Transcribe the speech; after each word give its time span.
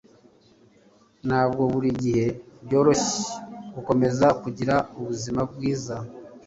Ntabwo 1.27 1.61
buri 1.73 1.89
gihe 2.03 2.25
byoroshye 2.65 3.21
gukomeza 3.75 4.27
kugira 4.41 4.75
ubuzima 4.99 5.41
bwiza 5.51 5.95